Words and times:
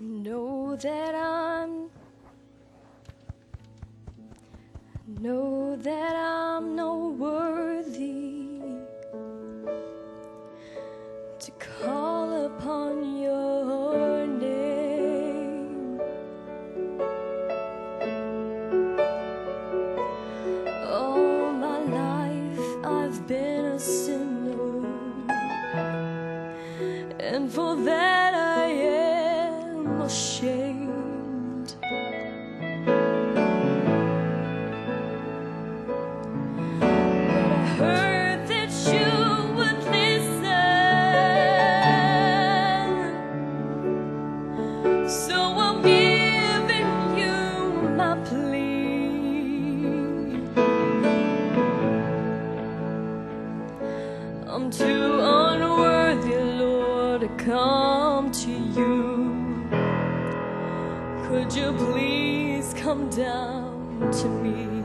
Know 0.00 0.76
that 0.76 1.14
I'm. 1.16 1.90
Know 5.20 5.74
that 5.74 6.14
I'm 6.14 6.76
no 6.76 7.08
worthy. 7.18 8.27
I'm 54.58 54.72
too 54.72 55.20
unworthy, 55.20 56.34
Lord, 56.34 57.20
to 57.20 57.28
come 57.36 58.30
to 58.32 58.50
you. 58.50 59.68
Could 61.28 61.54
you 61.54 61.72
please 61.72 62.74
come 62.74 63.08
down 63.08 64.10
to 64.10 64.28
me? 64.28 64.77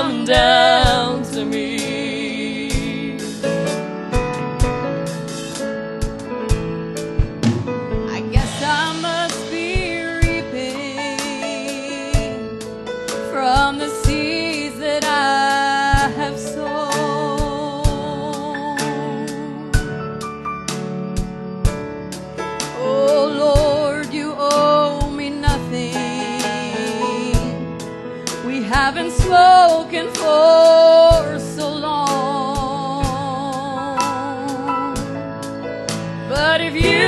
come 0.00 0.24
down. 0.24 0.79
looking 29.90 30.12
for 30.12 31.38
so 31.40 31.68
long. 31.68 33.04
But 36.28 36.60
if 36.60 36.74
you 36.74 36.99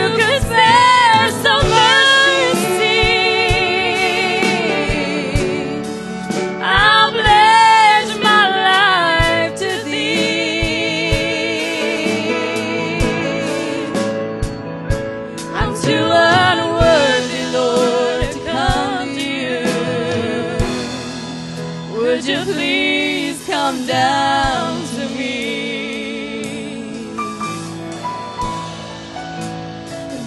come 23.63 23.87
down 23.87 24.83
to 24.97 25.05
me. 25.17 25.39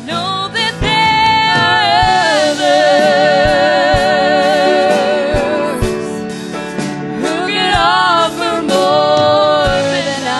Know 0.08 0.48
that 0.58 0.76
there 0.86 1.48
are 1.68 1.84
others 2.48 3.84
who 7.24 7.36
can 7.52 7.74
offer 7.76 8.56
more 8.74 9.84
than 9.96 10.24
I. 10.28 10.40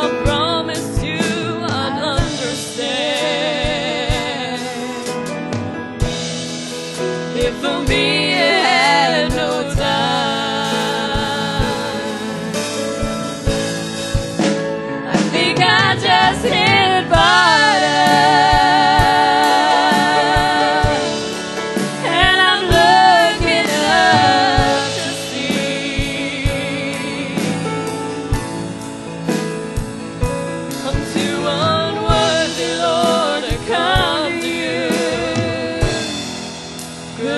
I 0.00 0.04
promise 0.24 0.90
you 1.08 1.24
I 1.82 1.84
understand. 2.16 2.94
If 7.46 7.54
the 7.60 7.74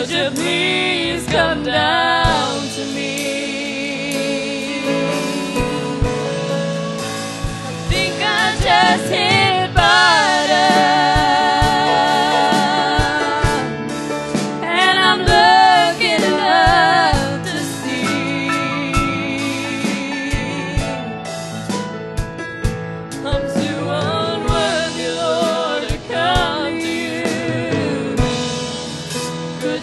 worship 0.07 0.39
me. 0.39 0.76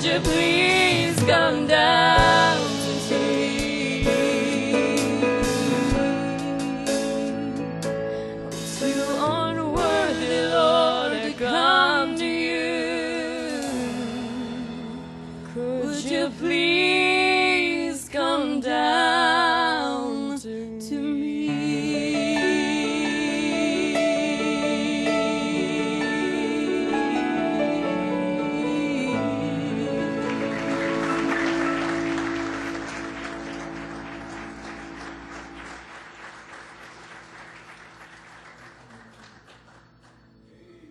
You 0.04 0.20
please 0.20 1.18
come 1.24 1.66
down? 1.66 2.43